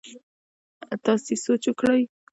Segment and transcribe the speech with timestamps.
[1.03, 2.01] تاسي سوچ وکړئ!